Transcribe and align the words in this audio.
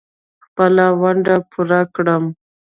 خپله 0.45 0.85
ونډه 1.01 1.35
پوره 1.51 1.81
کړم. 1.95 2.23